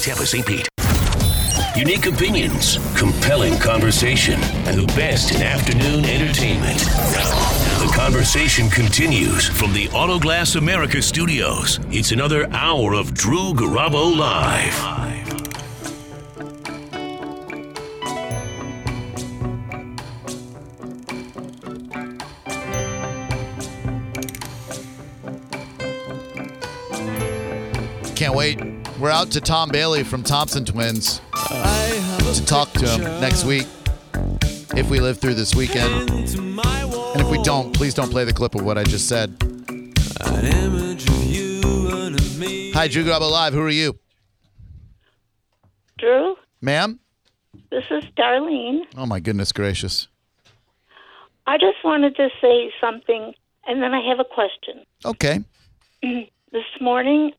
[0.00, 0.46] Tampa, St.
[0.46, 0.66] Pete.
[1.76, 6.78] Unique opinions, compelling conversation, and the best in afternoon entertainment.
[6.78, 11.80] The conversation continues from the Autoglass America studios.
[11.90, 14.74] It's another hour of Drew Garabo Live.
[28.16, 28.60] Can't wait.
[29.00, 33.66] We're out to Tom Bailey from Thompson Twins to talk to him next week
[34.76, 36.10] if we live through this weekend.
[36.10, 39.34] And if we don't, please don't play the clip of what I just said.
[42.74, 43.54] Hi, Drew Garabo Live.
[43.54, 43.98] Who are you?
[45.98, 47.00] Drew, Ma'am?
[47.70, 48.80] this is Darlene.
[48.98, 50.08] Oh, my goodness gracious.
[51.46, 53.32] I just wanted to say something,
[53.66, 54.84] and then I have a question.
[55.06, 55.40] Okay.
[56.52, 57.30] This morning,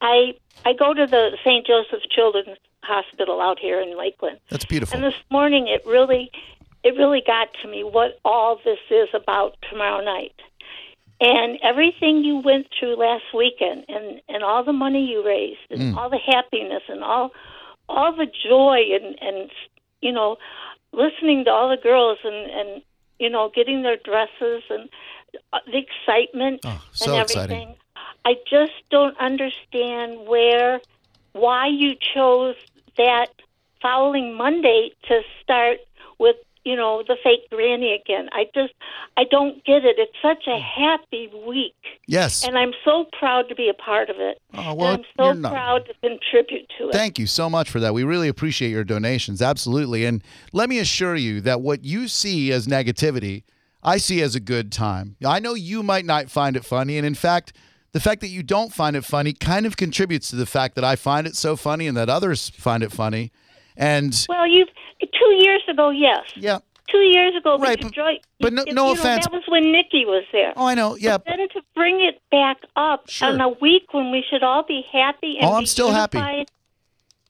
[0.00, 1.66] I I go to the St.
[1.66, 4.94] Joseph Children's Hospital out here in Lakeland, That's beautiful.
[4.96, 6.30] and this morning it really
[6.82, 10.34] it really got to me what all this is about tomorrow night.
[11.22, 15.94] And everything you went through last weekend, and and all the money you raised, and
[15.94, 17.32] all the happiness, and all
[17.90, 19.50] all the joy, and and
[20.00, 20.38] you know,
[20.94, 22.82] listening to all the girls, and and
[23.18, 24.88] you know, getting their dresses, and
[25.52, 27.74] uh, the excitement, Oh, so and exciting.
[28.24, 30.80] I just don't understand where,
[31.32, 32.56] why you chose
[32.96, 33.28] that
[33.80, 35.78] following Monday to start
[36.18, 38.28] with, you know, the fake granny again.
[38.32, 38.74] I just,
[39.16, 39.96] I don't get it.
[39.98, 41.74] It's such a happy week,
[42.06, 42.46] Yes.
[42.46, 44.38] and I'm so proud to be a part of it.
[44.52, 46.92] Oh, well, and I'm so proud to contribute to it.
[46.92, 47.94] Thank you so much for that.
[47.94, 49.40] We really appreciate your donations.
[49.40, 50.04] Absolutely.
[50.04, 53.44] And let me assure you that what you see as negativity,
[53.82, 55.16] I see as a good time.
[55.24, 56.98] I know you might not find it funny.
[56.98, 57.54] And in fact,
[57.92, 60.84] the fact that you don't find it funny kind of contributes to the fact that
[60.84, 63.32] I find it so funny and that others find it funny.
[63.76, 64.66] And well, you
[65.00, 66.24] two years ago, yes.
[66.36, 66.58] yeah.
[66.90, 67.94] Two years ago, Right, but,
[68.40, 69.24] but- no- no know, offense.
[69.24, 70.52] That was when Nikki was there.
[70.56, 70.96] Oh, I know.
[70.96, 71.18] Yeah.
[71.18, 73.28] But then to bring it back up Sure.
[73.28, 76.18] on a week when we should all be happy and Oh, I'm still happy.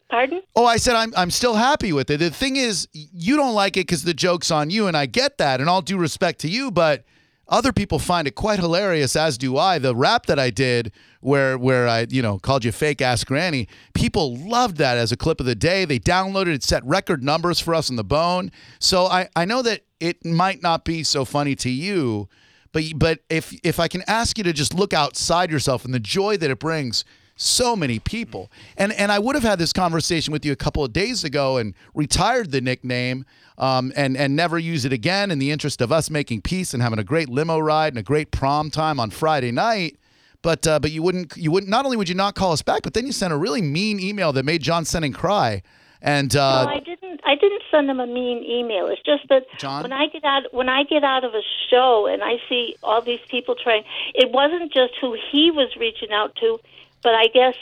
[0.09, 0.43] Pardon?
[0.57, 2.17] Oh, I said I'm I'm still happy with it.
[2.19, 5.39] The thing is, you don't like it because the joke's on you, and I get
[5.39, 5.61] that.
[5.61, 7.05] And all due respect to you, but
[7.51, 9.79] other people find it quite hilarious, as do I.
[9.79, 13.69] The rap that I did, where where I you know called you fake ass granny,
[13.93, 15.85] people loved that as a clip of the day.
[15.85, 18.53] They downloaded it, set record numbers for us on the bone.
[18.79, 22.29] So I I know that it might not be so funny to you.
[22.73, 26.01] But but if if I can ask you to just look outside yourself and the
[26.01, 27.05] joy that it brings
[27.41, 28.51] so many people.
[28.77, 31.57] And and I would have had this conversation with you a couple of days ago
[31.57, 33.25] and retired the nickname
[33.59, 36.83] um, and and never use it again in the interest of us making peace and
[36.83, 39.97] having a great limo ride and a great prom time on Friday night.
[40.43, 42.83] But uh, but you wouldn't you wouldn't not only would you not call us back,
[42.83, 45.63] but then you sent a really mean email that made John Senning cry.
[46.03, 47.21] And uh, no, I didn't.
[47.25, 48.87] I didn't send him a mean email.
[48.87, 49.83] It's just that John?
[49.83, 53.03] when I get out when I get out of a show and I see all
[53.03, 53.85] these people trying,
[54.15, 56.59] it wasn't just who he was reaching out to,
[57.03, 57.55] but I guess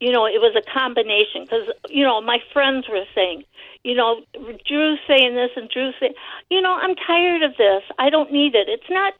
[0.00, 3.44] you know it was a combination because you know my friends were saying,
[3.86, 4.20] you know,
[4.66, 6.14] Drew's saying this and Drew's saying,
[6.50, 7.82] you know, I'm tired of this.
[8.00, 8.68] I don't need it.
[8.68, 9.14] It's not.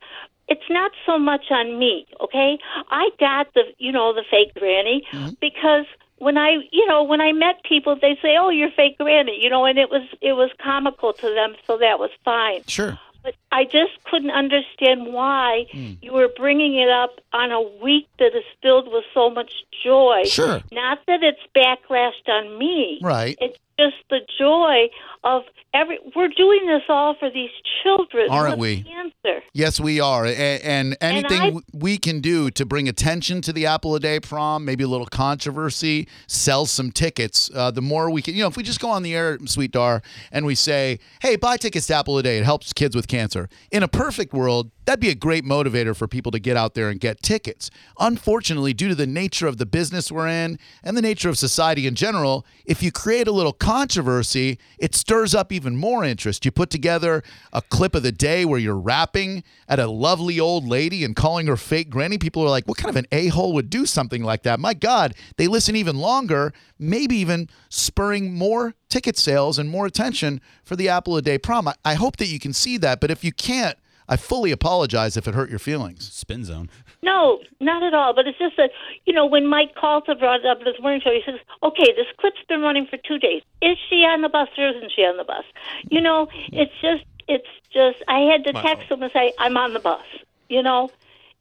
[0.48, 2.56] It's not so much on me, okay?
[2.88, 5.30] I got the, you know, the fake granny mm-hmm.
[5.40, 5.86] because
[6.18, 9.50] when I, you know, when I met people, they say, "Oh, you're fake granny," you
[9.50, 12.62] know, and it was it was comical to them, so that was fine.
[12.66, 12.98] sure.
[13.24, 15.92] But I just couldn't understand why Hmm.
[16.02, 19.50] you were bringing it up on a week that is filled with so much
[19.84, 20.24] joy.
[20.26, 20.60] Sure.
[20.72, 22.98] Not that it's backlashed on me.
[23.02, 23.36] Right.
[23.40, 24.88] It's just the joy
[25.24, 25.42] of
[25.74, 25.98] every.
[26.14, 27.50] We're doing this all for these
[27.82, 28.82] children Aren't we?
[28.82, 29.42] cancer.
[29.52, 30.24] Yes, we are.
[30.26, 34.00] A- And anything I- w we can do to bring attention to the Apple a
[34.00, 38.40] Day prom, maybe a little controversy, sell some tickets, uh, the more we can, you
[38.42, 40.00] know, if we just go on the air, Sweet Dar,
[40.32, 43.45] and we say, hey, buy tickets to Apple a Day, it helps kids with cancer.
[43.70, 46.88] In a perfect world, that'd be a great motivator for people to get out there
[46.88, 47.70] and get tickets.
[47.98, 51.86] Unfortunately, due to the nature of the business we're in and the nature of society
[51.86, 56.44] in general, if you create a little controversy, it stirs up even more interest.
[56.44, 57.22] You put together
[57.52, 61.48] a clip of the day where you're rapping at a lovely old lady and calling
[61.48, 62.16] her fake granny.
[62.16, 64.60] People are like, what kind of an a hole would do something like that?
[64.60, 70.40] My God, they listen even longer, maybe even spurring more ticket sales and more attention
[70.62, 71.66] for the Apple a Day prom.
[71.66, 73.76] I, I hope that you can see that, but if you can't,
[74.08, 76.12] I fully apologize if it hurt your feelings.
[76.12, 76.70] Spin zone.
[77.02, 78.14] No, not at all.
[78.14, 78.70] But it's just that
[79.04, 82.06] you know when Mike Calta brought it up this morning show, he says, "Okay, this
[82.18, 83.42] clip's been running for two days.
[83.62, 85.44] Is she on the bus or isn't she on the bus?"
[85.90, 88.02] You know, it's just, it's just.
[88.08, 90.04] I had to text him and say, "I'm on the bus."
[90.48, 90.90] You know,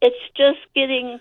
[0.02, 1.20] it's just getting.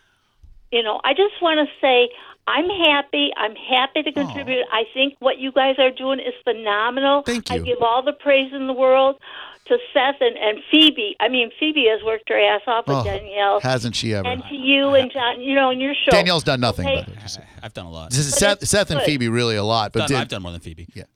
[0.72, 2.10] You know, I just want to say
[2.46, 3.32] I'm happy.
[3.36, 4.66] I'm happy to contribute.
[4.70, 7.22] I think what you guys are doing is phenomenal.
[7.22, 7.56] Thank you.
[7.56, 9.16] I give all the praise in the world
[9.66, 11.16] to Seth and, and Phoebe.
[11.20, 13.60] I mean, Phoebe has worked her ass off with Oh, Danielle.
[13.60, 14.28] Hasn't she ever?
[14.28, 16.10] and to you and John, you know, and your show.
[16.10, 16.86] Danielle's done nothing.
[16.86, 16.96] Okay.
[17.00, 18.12] by the way, just- I've done a lot.
[18.12, 19.06] Seth, Seth and good.
[19.06, 20.86] Phoebe really a lot, but Done- did- I've done more than Phoebe.
[20.94, 21.04] Yeah.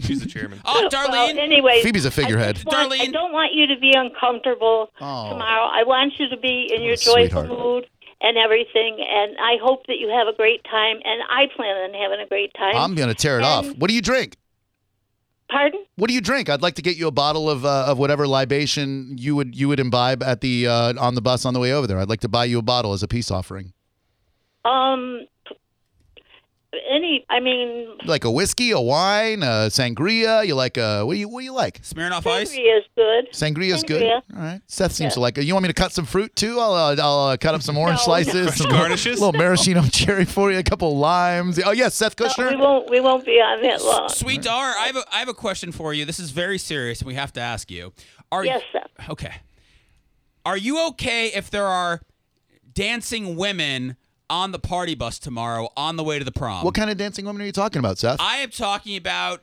[0.00, 0.60] She's the chairman.
[0.64, 1.36] Oh, Well, Darlene.
[1.38, 2.50] anyways, Phoebe's a figurehead.
[2.56, 5.28] I, just want- I don't want you to be uncomfortable Oh.
[5.30, 5.66] tomorrow.
[5.70, 7.48] I want you to be in oh, your Oh, joyful sweetheart.
[7.48, 7.86] mood
[8.22, 9.04] and everything.
[9.06, 10.96] And I hope that you have a great time.
[11.04, 12.74] And I plan on having a great time.
[12.76, 13.66] I'm gonna tear it off.
[13.76, 14.36] What do you drink?
[15.50, 15.84] Pardon?
[15.96, 16.48] What do you drink?
[16.48, 19.68] I'd like to get you a bottle of uh, of whatever libation you would you
[19.68, 21.98] would imbibe at the uh, on the bus on the way over there.
[21.98, 23.72] I'd like to buy you a bottle as a peace offering.
[24.64, 25.26] Um,
[26.90, 27.24] any?
[27.30, 30.46] I mean, Like a whiskey, a wine, a sangria.
[30.46, 31.82] You like a what do you what do you like?
[31.82, 32.52] Smirnoff Ice.
[32.54, 33.32] sangria is good.
[33.32, 34.02] Sangria's good.
[34.02, 34.22] Sangria.
[34.36, 34.60] All right.
[34.66, 35.14] Seth seems Yeah.
[35.14, 35.44] to like it.
[35.44, 36.58] You want me to cut some fruit too?
[36.60, 38.50] I'll uh, I'll uh, cut up some orange No, slices, no.
[38.52, 39.18] some garnishes?
[39.20, 41.60] A little maraschino cherry for you, a couple limes.
[41.64, 42.50] Oh yes, Seth No, Kushner.
[42.50, 42.90] we won't.
[42.90, 44.08] We won't be on that long.
[44.08, 46.04] Sweet Dar, I have a I have a question for you.
[46.04, 47.92] This is very serious, and we have to ask you.
[48.32, 49.10] Are Yes, Seth.
[49.10, 49.34] okay?
[50.46, 52.00] Are you okay if there are
[52.72, 53.96] dancing women
[54.30, 56.64] on the party bus tomorrow on the way to the prom?
[56.64, 58.20] what kind of dancing women are you talking about, Seth?
[58.20, 59.42] I am talking about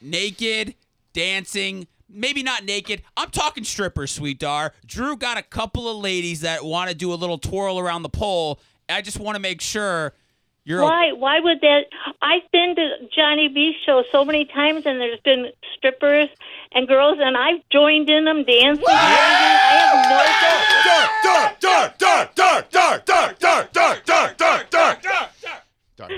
[0.00, 0.74] naked
[1.12, 1.86] dancing.
[2.08, 3.02] Maybe not naked.
[3.16, 4.72] I'm talking strippers, sweet Dar.
[4.84, 8.08] Drew got a couple of ladies that want to do a little twirl around the
[8.08, 8.58] pole.
[8.88, 10.12] I just want to make sure
[10.64, 11.12] you're Why?
[11.12, 11.84] Why would that?
[12.20, 16.28] I've been to Johnny B's show so many times, and there's been strippers
[16.72, 18.84] and girls, and I've joined in them dancing.
[18.84, 18.88] and.
[18.88, 20.69] I have no doubt.
[25.96, 26.10] Darn.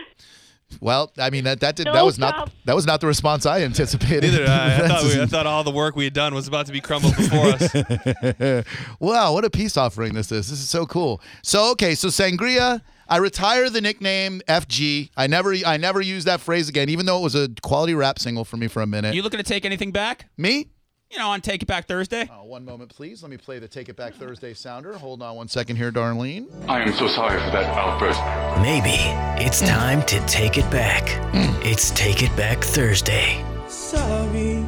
[0.80, 3.62] Well, I mean that that did that was not that was not the response I
[3.62, 4.32] anticipated.
[4.32, 4.88] Neither I.
[4.88, 7.46] Thought, I thought all the work we had done was about to be crumbled before
[7.46, 8.64] us.
[8.98, 10.50] wow, what a peace offering this is.
[10.50, 11.20] This is so cool.
[11.42, 12.82] So okay, so sangria.
[13.08, 15.10] I retire the nickname FG.
[15.16, 18.18] I never I never use that phrase again, even though it was a quality rap
[18.18, 19.14] single for me for a minute.
[19.14, 20.30] you looking to take anything back?
[20.36, 20.68] me?
[21.12, 22.26] You know, on Take It Back Thursday.
[22.32, 23.22] Oh, one moment, please.
[23.22, 24.94] Let me play the Take It Back Thursday sounder.
[24.94, 26.46] Hold on one second here, Darlene.
[26.66, 28.18] I am so sorry for that outburst.
[28.62, 28.96] Maybe
[29.44, 31.06] it's time to take it back.
[31.34, 31.60] Hmm.
[31.66, 33.44] It's Take It Back Thursday.
[33.68, 34.64] Sorry.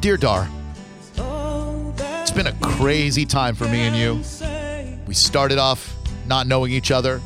[0.00, 0.48] Dear Dar,
[2.22, 4.22] it's been a crazy time for me and you.
[5.06, 5.94] We started off
[6.26, 7.20] not knowing each other.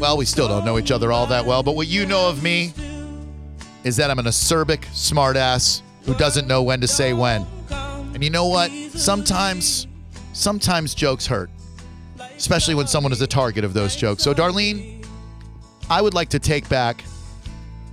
[0.00, 2.42] Well, we still don't know each other all that well, but what you know of
[2.42, 2.72] me
[3.84, 7.46] is that I'm an acerbic smartass who doesn't know when to say when.
[7.70, 8.70] And you know what?
[8.70, 9.86] Sometimes,
[10.32, 11.50] sometimes jokes hurt,
[12.36, 14.22] especially when someone is the target of those jokes.
[14.22, 15.06] So, Darlene,
[15.88, 17.04] I would like to take back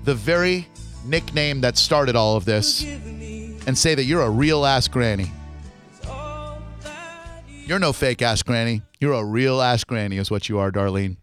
[0.04, 0.68] the very
[1.06, 5.32] nickname that started all of this and say that you're a real ass granny.
[7.66, 8.82] You're no fake ass granny.
[9.00, 11.18] You're a real ass granny, is what you are, Darlene.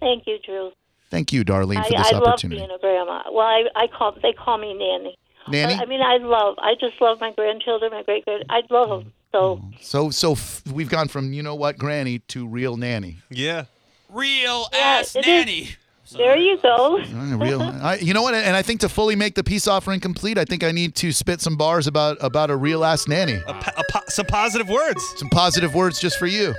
[0.00, 0.70] Thank you, Drew.
[1.10, 2.60] Thank you, Darlene, I, for this opportunity.
[2.62, 3.22] I love being a grandma.
[3.32, 5.16] Well, I, I call they call me nanny.
[5.48, 5.74] Nanny?
[5.76, 6.56] But, I mean, I love.
[6.58, 8.44] I just love my grandchildren, my great grand.
[8.50, 9.12] I love them.
[9.32, 13.18] So So, so f- we've gone from you know what granny to real nanny.
[13.30, 13.64] Yeah.
[14.10, 15.26] Real Yeah, ass it is.
[15.26, 15.68] nanny.
[16.12, 16.98] there you go.
[17.36, 18.34] Real, I, you know what?
[18.34, 21.10] And I think to fully make the peace offering complete, I think I need to
[21.12, 23.34] spit some bars about about a real ass nanny.
[23.46, 25.02] A, po- a po- some positive words.
[25.18, 26.54] Some positive words just for you.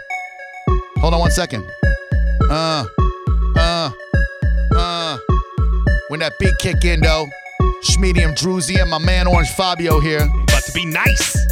[1.00, 1.70] Hold on one second.
[2.50, 2.86] Uh,
[3.58, 3.92] uh.
[6.18, 7.30] When that beat kick in though,
[7.84, 11.46] Schmedium Druzy and my man Orange Fabio here, About to be nice.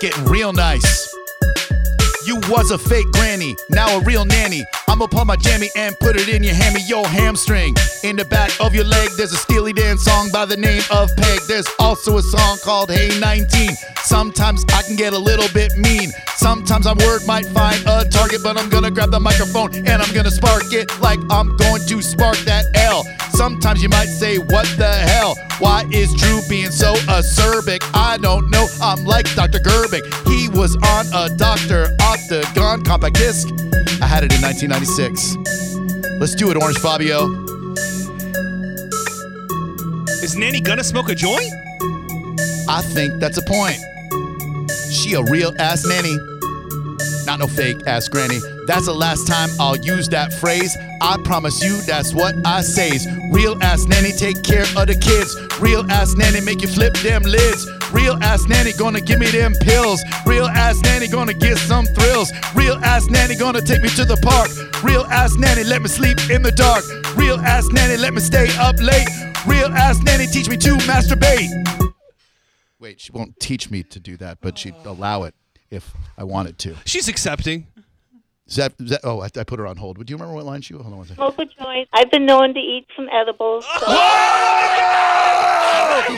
[0.00, 1.11] getting real nice.
[2.24, 4.64] You was a fake granny, now a real nanny.
[4.88, 7.74] I'ma pull my jammy and put it in your hammy, yo hamstring.
[8.04, 11.10] In the back of your leg, there's a Steely Dan song by the name of
[11.16, 11.40] Peg.
[11.48, 13.70] There's also a song called Hey 19.
[14.04, 16.10] Sometimes I can get a little bit mean.
[16.36, 20.14] Sometimes I'm word might find a target, but I'm gonna grab the microphone and I'm
[20.14, 23.04] gonna spark it like I'm going to spark that L.
[23.30, 25.34] Sometimes you might say, What the hell?
[25.58, 27.82] Why is Drew being so acerbic?
[27.94, 28.66] I don't know.
[28.80, 29.58] I'm like Dr.
[29.58, 30.04] Gerbic.
[30.26, 31.81] He was on a Dr.
[33.02, 33.48] Compact disc.
[34.00, 35.34] I had it in 1996.
[36.20, 37.26] Let's do it, Orange Fabio.
[40.22, 41.50] Is Nanny gonna smoke a joint?
[42.68, 43.80] I think that's a point.
[44.92, 46.16] She a real ass nanny.
[47.26, 48.38] Not no fake ass granny.
[48.68, 50.78] That's the last time I'll use that phrase.
[51.00, 53.08] I promise you that's what I says.
[53.32, 55.34] Real ass nanny take care of the kids.
[55.60, 57.66] Real ass nanny make you flip them lids.
[57.92, 60.02] Real ass nanny gonna give me them pills.
[60.26, 62.32] Real ass nanny gonna get some thrills.
[62.54, 64.50] Real ass nanny gonna take me to the park.
[64.82, 66.84] Real ass nanny let me sleep in the dark.
[67.16, 69.08] Real ass nanny let me stay up late.
[69.46, 71.50] Real ass nanny teach me to masturbate.
[72.78, 75.34] Wait, she won't teach me to do that, but she'd allow it
[75.70, 76.74] if I wanted to.
[76.84, 77.66] She's accepting.
[78.52, 79.96] Is that oh, I, I put her on hold.
[79.96, 80.82] Would you remember what line she was?
[80.82, 81.24] Hold on one second.
[81.24, 81.88] Smoke a joint.
[81.94, 83.64] I've been known to eat some edibles.
[83.64, 83.86] So.
[83.86, 84.02] What?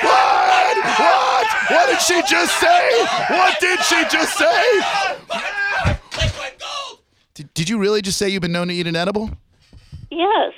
[0.03, 0.77] What?
[0.99, 1.47] What?
[1.71, 3.07] What did she just say?
[3.31, 4.83] What did she just say?
[7.35, 9.31] Did, did you really just say you've been known to eat an edible?
[10.11, 10.55] Yes.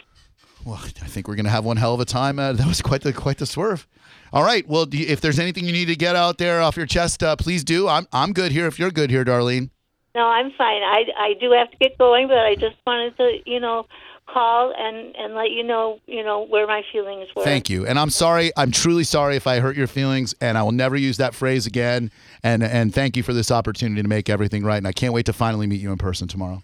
[0.65, 2.39] Well, I think we're gonna have one hell of a time.
[2.39, 3.87] Uh, that was quite the quite the swerve.
[4.33, 4.67] All right.
[4.67, 7.23] Well, do you, if there's anything you need to get out there off your chest,
[7.23, 7.87] uh, please do.
[7.87, 8.67] I'm I'm good here.
[8.67, 9.69] If you're good here, Darlene.
[10.17, 10.83] No, I'm fine.
[10.83, 13.87] I, I do have to get going, but I just wanted to, you know,
[14.27, 17.45] call and, and let you know, you know, where my feelings were.
[17.45, 17.87] Thank you.
[17.87, 18.51] And I'm sorry.
[18.57, 21.67] I'm truly sorry if I hurt your feelings, and I will never use that phrase
[21.67, 22.11] again.
[22.43, 24.79] And and thank you for this opportunity to make everything right.
[24.79, 26.63] And I can't wait to finally meet you in person tomorrow.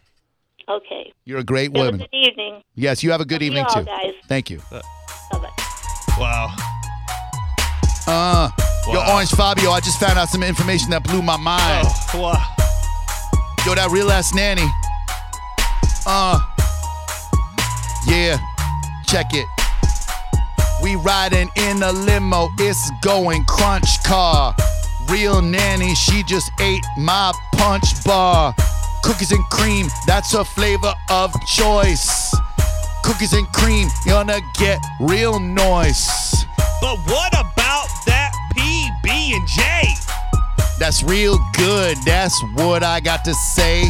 [0.68, 1.12] Okay.
[1.26, 2.00] You're a great Have a woman.
[2.10, 2.62] good evening.
[2.74, 3.84] Yes, you have a good Love you evening all, too.
[3.84, 4.14] guys.
[4.28, 4.60] Thank you.
[4.70, 5.50] Bye-bye.
[6.18, 6.54] Wow.
[8.08, 8.50] Uh,
[8.86, 9.14] yo, Wow.
[9.14, 11.86] Orange Fabio, I just found out some information that blew my mind.
[12.14, 12.56] Oh, wow.
[13.64, 14.66] Yo, that real ass nanny.
[16.04, 16.40] Uh,
[18.08, 18.36] yeah,
[19.06, 19.46] check it.
[20.82, 24.52] We riding in a limo, it's going crunch car.
[25.08, 28.52] Real nanny, she just ate my punch bar.
[29.04, 32.34] Cookies and cream, that's her flavor of choice.
[33.04, 36.08] Cookies and cream, you're gonna get real noise.
[36.80, 40.01] But what about that PB and J?
[40.78, 41.96] That's real good.
[42.04, 43.84] That's what I got to say.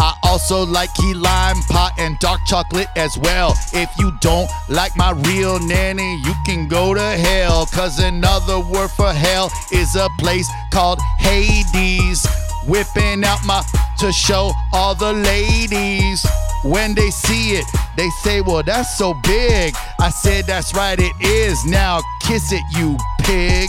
[0.00, 3.54] I also like key lime pot and dark chocolate as well.
[3.72, 7.66] If you don't like my real nanny, you can go to hell.
[7.66, 12.26] Cause another word for hell is a place called Hades.
[12.66, 13.62] Whipping out my
[13.98, 16.24] to show all the ladies.
[16.64, 17.64] When they see it,
[17.96, 19.74] they say, Well, that's so big.
[20.00, 21.64] I said, That's right, it is.
[21.64, 23.68] Now kiss it, you pig.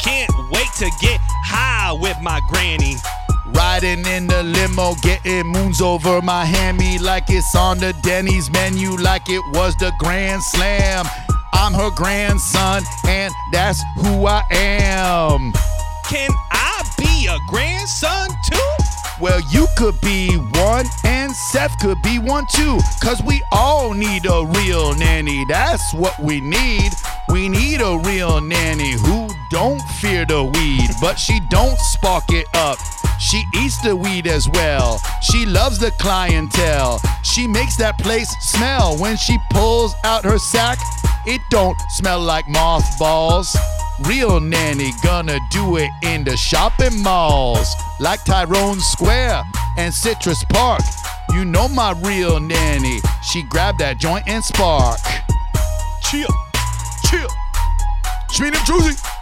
[0.00, 2.96] Can't wait to get high with my granny.
[3.46, 8.96] Riding in the limo, getting moons over my hammy like it's on the Denny's menu,
[8.96, 11.06] like it was the Grand Slam.
[11.52, 15.52] I'm her grandson, and that's who I am.
[16.08, 18.58] Can I be a grandson too?
[19.20, 22.78] Well, you could be one, and Seth could be one too.
[23.02, 25.44] Cause we all need a real nanny.
[25.48, 26.92] That's what we need.
[27.28, 32.46] We need a real nanny who don't fear the weed, but she don't spark it
[32.54, 32.78] up.
[33.18, 35.00] She eats the weed as well.
[35.22, 37.00] She loves the clientele.
[37.22, 40.78] She makes that place smell when she pulls out her sack.
[41.26, 43.56] It don't smell like mothballs.
[44.06, 49.42] Real nanny gonna do it in the shopping malls like Tyrone Square
[49.76, 50.82] and Citrus Park.
[51.32, 53.00] You know my real nanny.
[53.22, 55.00] She grabbed that joint and spark.
[56.02, 56.28] Chill,
[57.10, 57.28] chill.
[58.30, 59.17] Schmeed and Juicy.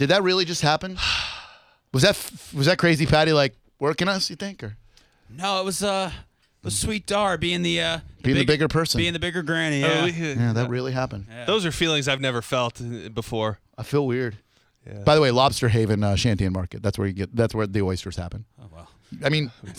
[0.00, 0.96] Did that really just happen?
[1.92, 2.16] Was that
[2.56, 4.30] was that crazy Patty like working us?
[4.30, 4.76] You think or
[5.28, 8.96] No, it was uh, it was Sweet Dar being the uh, being the bigger person?
[8.98, 9.84] being the bigger granny.
[9.84, 10.04] Oh, Yeah.
[10.04, 11.26] we- yeah, that really happened.
[11.46, 13.58] Those are feelings I've never felt uh, before.
[13.76, 14.38] I feel weird.
[15.04, 16.80] By the way, Lobster Haven uh, Shanty and Market.
[16.82, 17.34] That's where you get.
[17.36, 18.44] That's where the oysters happen.
[18.58, 18.86] Oh wow.
[19.24, 19.50] I mean,